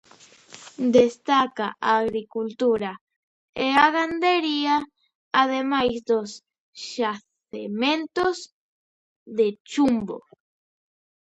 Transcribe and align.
Destaca 0.97 1.67
a 1.89 1.91
agricultura 2.03 2.91
e 3.65 3.67
a 3.85 3.87
gandería, 3.95 4.77
ademais 5.43 5.95
dos 6.09 6.29
xacementos 6.91 8.37
de 9.37 9.47
chumbo. 9.71 10.17